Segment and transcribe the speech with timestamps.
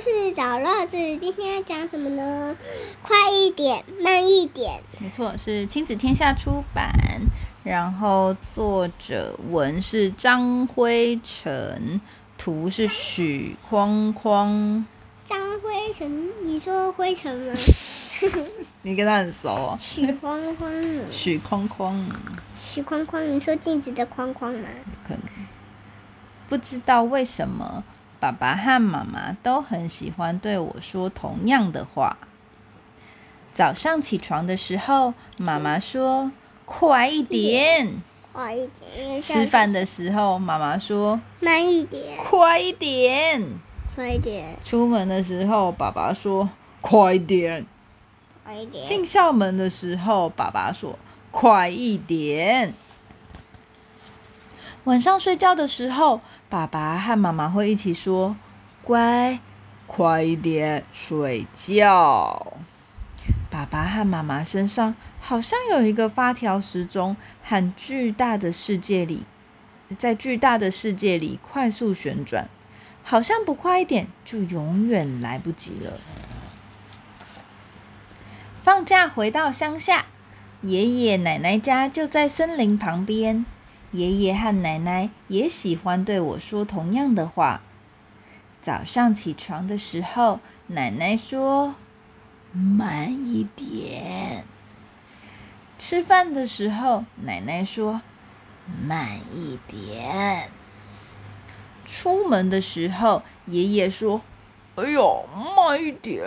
[0.00, 2.56] 事找乐子，今天要讲什么呢？
[3.02, 4.82] 快一点，慢一点。
[4.98, 6.90] 没错，是亲子天下出版，
[7.64, 12.00] 然后作者文是张辉成，
[12.38, 14.86] 图是许框框。
[15.26, 17.52] 张辉成，你说灰尘吗？
[18.80, 19.78] 你跟他很熟哦。
[19.78, 20.72] 许框框，
[21.10, 22.10] 许框框，
[22.58, 24.68] 许框框，你说镜子的框框吗？
[25.06, 25.22] 可能
[26.48, 27.84] 不知道为什么，
[28.20, 32.18] 爸爸和妈妈都很喜欢对我说同样的话。
[33.54, 36.30] 早上起床的时候，妈妈说
[36.66, 37.94] ：“快一点。”
[38.32, 39.18] 快一点。
[39.18, 43.42] 吃饭的时候，妈妈说：“慢一点。”快一点。
[43.96, 44.56] 快一点。
[44.64, 46.48] 出门的时候，爸爸说
[46.80, 47.66] ：“快一点。”
[48.44, 48.84] 快一点。
[48.84, 50.98] 进校门的时候，爸爸说
[51.32, 52.72] ：“快一点。”
[54.90, 58.34] 晚上睡觉的时候，爸爸和妈妈会一起说
[58.82, 59.38] ：“乖，
[59.86, 62.54] 快一点睡觉。”
[63.48, 69.24] 爸爸和妈妈身上好像有一个发条时钟，和巨大的世界里，
[69.96, 72.48] 在巨大的世界里快速旋转，
[73.04, 76.00] 好像不快一点就永远来不及了。
[78.64, 80.06] 放假回到乡下，
[80.62, 83.46] 爷爷奶奶家就在森林旁边。
[83.92, 87.60] 爷爷和奶奶也喜欢对我说同样的话。
[88.62, 91.74] 早上起床的时候，奶奶说。
[92.52, 94.44] 慢一点。
[95.78, 98.00] 吃饭的时候，奶奶说
[98.84, 100.50] ：“慢一点。”
[101.86, 104.22] 出门的时候，爷爷说
[104.74, 105.00] ：“哎呀，
[105.56, 106.20] 慢一点。”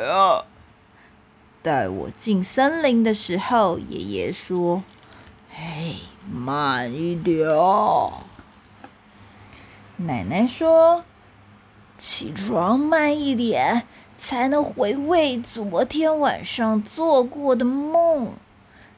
[1.62, 4.82] 带我进森林的时候，爷爷说
[5.52, 5.98] ：“嘿，
[6.32, 7.48] 慢一点。”
[9.98, 11.04] 奶奶说
[11.98, 18.36] ：“起床慢一点。”才能回味昨天晚上做过的梦，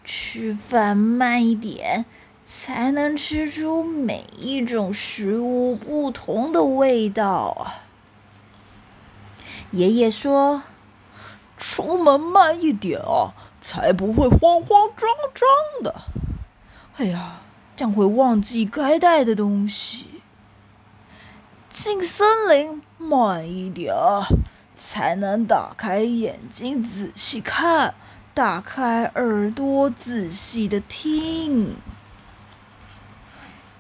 [0.03, 2.05] 吃饭慢一点，
[2.45, 7.71] 才能吃出每一种食物不同的味道。
[9.71, 10.61] 爷爷说
[11.58, 16.03] ：“出门慢一点啊，才不会慌慌张张的。
[16.98, 17.42] 哎呀，
[17.76, 20.22] 这样会忘记该带的东西。
[21.70, 23.94] 进森林慢一点。”
[24.78, 27.95] 才能打开眼睛仔细看，
[28.33, 31.78] 打开耳朵仔细的听。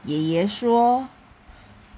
[0.05, 1.09] 爷爷说：“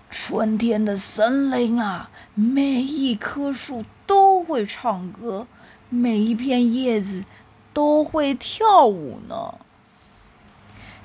[0.10, 5.46] 春天的森林啊，每一棵树都会唱歌，
[5.90, 7.24] 每一片叶子
[7.72, 9.60] 都会跳舞呢。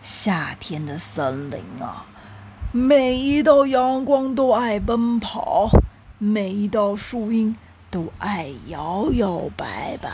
[0.03, 2.05] 夏天的森林啊，
[2.73, 5.71] 每一道阳光都爱奔跑，
[6.19, 7.57] 每一道树荫。”
[7.93, 10.11] 都爱摇摇摆摆。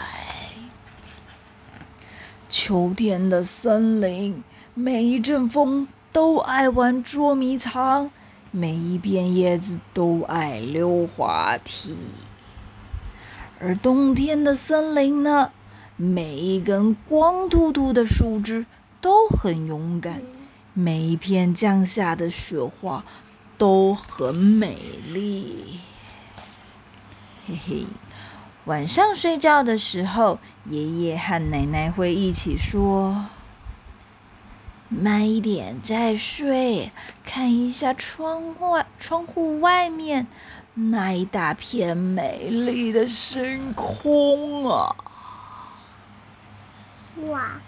[2.49, 4.43] 秋天的森林，
[4.75, 8.11] 每一阵风都爱玩捉迷藏，
[8.51, 11.97] 每一片叶子都爱溜滑梯。
[13.61, 15.53] 而冬天的森林呢，
[15.95, 18.67] 每一根光秃秃的树枝
[19.01, 20.23] 都很勇敢，
[20.75, 23.05] 每一片降下的雪花
[23.57, 24.77] 都很美
[25.09, 25.81] 丽。
[27.47, 27.87] 嘿嘿，
[28.65, 33.27] 晚上睡觉的时候，爷爷和奶奶会一起说
[34.91, 36.91] ：“慢一点再睡，
[37.25, 40.27] 看一下窗外，窗户外面
[40.75, 44.97] 那一大片美丽的星空啊！”
[47.31, 47.61] 哇！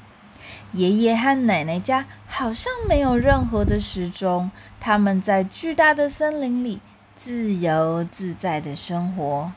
[0.73, 6.81] 爷爷和奶奶家好像没有任何的时钟，他们在巨大的森林里
[7.19, 9.53] 自由自在的生活。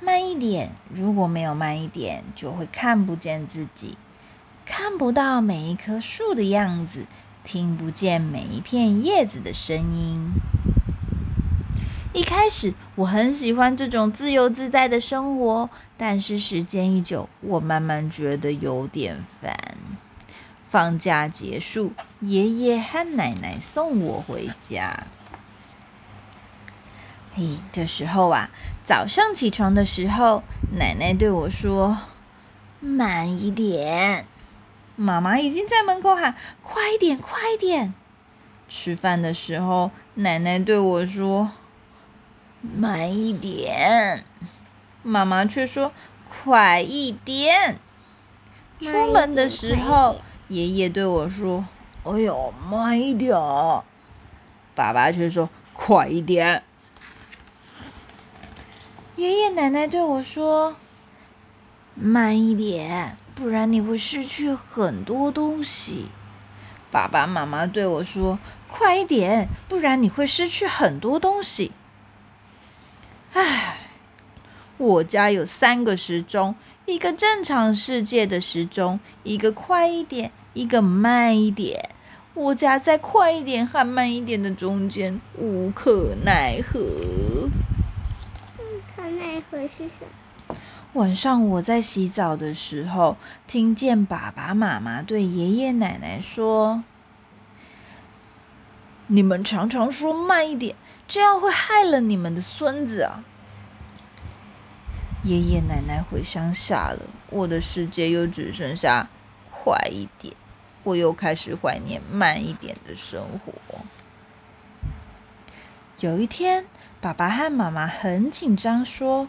[0.00, 3.96] 慢一点，如果没有慢一点，就会看不见自己，
[4.66, 7.06] 看不到每一棵树的样子，
[7.44, 10.32] 听不见每一片叶子的声音。
[12.12, 19.56] 一开始我很喜欢这种自由自在的生活，但是时间一久，我慢慢觉得有点烦。
[20.68, 25.04] 放假结束，爷爷和奶奶送我回家。
[27.34, 28.50] 嘿，这时候啊，
[28.86, 30.42] 早上起床的时候，
[30.76, 31.96] 奶奶对我说
[32.78, 34.26] ：“慢一点。”
[34.96, 37.94] 妈妈已经在门口喊：“快一点，快一点！”
[38.68, 41.50] 吃饭的时候，奶奶对我说
[42.62, 44.24] ：“慢一点。”
[45.02, 45.92] 妈妈却说
[46.30, 47.78] ：“快一点。”
[48.80, 51.64] 出门的时候，爷爷对我说
[52.04, 53.36] ：“哎呦，慢一点。”
[54.74, 56.62] 爸爸却说：“快一点。”
[59.16, 60.76] 爷爷奶奶对我说
[61.94, 66.06] ：“慢一点，不然你会失去很多东西。”
[66.90, 68.38] 爸爸妈妈对我说
[68.68, 71.72] ：“快一点，不然你会失去很多东西。”
[73.32, 73.78] 唉，
[74.76, 81.90] 我家有三个时钟，一个正常世界的时钟，一个快一点，一个慢一点。
[82.34, 86.80] 我家在快一点和慢一点的中间，无可奈何。
[88.58, 88.62] 无
[88.94, 90.04] 可奈何是什
[90.48, 90.56] 么？
[90.92, 96.84] 晚上我在洗澡的时候，听见爸爸妈妈对爷爷奶奶说
[99.08, 100.76] ：“你们常常说慢一点，
[101.12, 103.22] 这样会害了你们的孙子啊！”
[105.22, 109.10] 爷爷奶奶回乡下了，我的世界又只剩下
[109.50, 110.34] 快一点。
[110.84, 113.52] 我又开始怀念慢一点的生活。
[116.00, 116.64] 有一天，
[116.98, 119.28] 爸爸和妈妈很紧张，说：“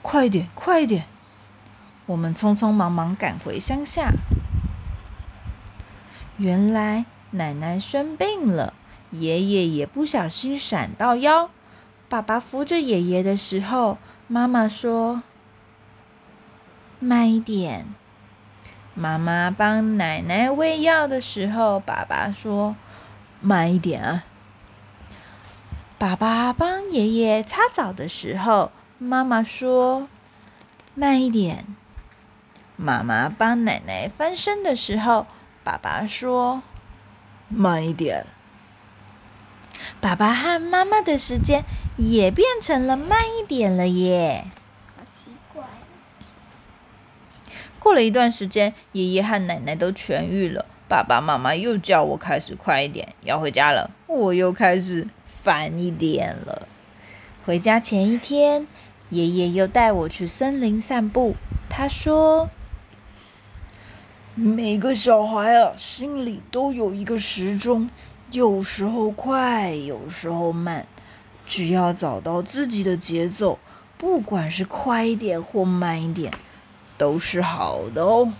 [0.00, 1.04] 快一点，快一点！”
[2.06, 4.12] 我们匆匆忙忙赶回乡下。
[6.38, 8.72] 原来奶奶生病了，
[9.18, 11.50] 爷爷也不小心闪到腰。
[12.08, 15.22] 爸爸扶着爷爷的时候，妈妈说
[17.00, 17.86] ：“慢一点。”
[18.94, 22.76] 妈妈帮奶奶喂药的时候，爸爸说
[23.40, 24.24] ：“慢一点啊。”
[25.98, 30.08] 爸爸帮爷爷擦澡的时候，妈妈说
[30.94, 31.64] ：“慢一点。”
[32.76, 35.26] 妈妈帮奶奶翻身的时候，
[35.64, 36.62] 爸爸说
[37.48, 38.26] ：“慢一点。”
[40.04, 41.64] 爸爸和妈妈的时间
[41.96, 44.44] 也变成了慢一点了耶。
[44.94, 45.64] 好奇怪
[47.78, 53.92] 过了一段时间，爷爷和奶奶都痊愈了，爸爸妈妈又叫我开始快一点，要回家了。
[54.06, 56.68] 我又开始烦一点了。
[57.46, 58.66] 回家前一天，
[59.08, 61.34] 爷爷又带我去森林散步。
[61.70, 62.50] 他说
[64.36, 67.88] ：“每个小孩啊，心里都有一个时钟，
[68.34, 70.88] 有时候快，有时候慢。
[71.46, 73.60] 只要找到自己的节奏，
[73.96, 76.32] 不管是快一点或慢一点。”
[76.98, 78.32] 都是好的哦。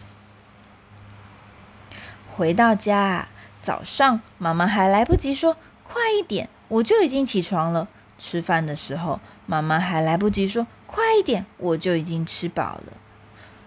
[2.29, 3.29] 回到家，
[3.63, 5.57] 早上妈妈还来不及说
[5.87, 7.87] “快一点”，我就已经起床了。
[8.19, 12.95] 吃饭的时候，妈妈还来不及说“快一点”，我就已经吃饱了。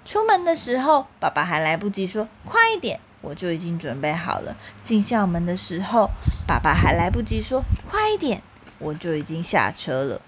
[0.04, 4.56] 出门的时候，爸爸还来不及说“快一点”，我就已经准备好了。
[4.84, 6.10] 进校门的时候，
[6.48, 8.42] 爸爸还来不及说“快一点”，
[8.80, 10.22] 我就已经下车了。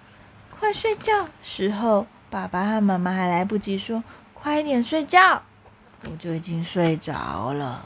[0.49, 4.03] 快睡觉时候，爸爸和妈妈还来不及说。
[4.33, 5.43] 快点睡觉，
[6.03, 7.85] 我就已经睡着了。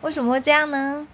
[0.00, 1.06] 为什么会这样呢？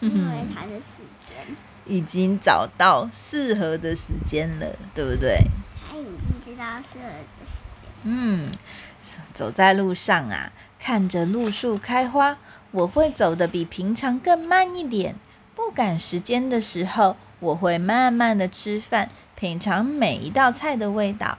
[0.00, 1.36] 因为他的时间
[1.86, 5.38] 已经找到适合的时间了，对不对？
[5.88, 7.65] 他已经知道适合的时间。
[8.08, 8.52] 嗯，
[9.34, 12.38] 走在路上啊，看着路树开花，
[12.70, 15.16] 我会走的比平常更慢一点。
[15.56, 21.38] 不赶时间的时候，我会慢慢的吃饭，品尝每一道菜的味道。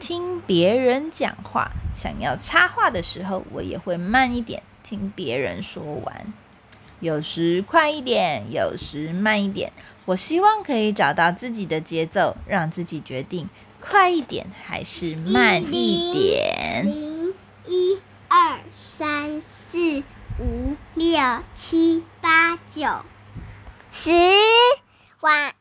[0.00, 6.32] 听别人讲话，想要插话的时候，我也会慢一点听别人说完。
[7.00, 9.70] 有时快一点，有时慢一点。
[10.06, 16.84] 我希望可以找到自己的节奏，让自己决定快一点还是慢一点。
[16.86, 17.34] 零
[17.66, 17.98] 一
[18.28, 20.02] 二三四
[20.38, 21.18] 五六
[21.54, 22.82] 七八九
[23.90, 24.10] 十，
[25.20, 25.54] 晚。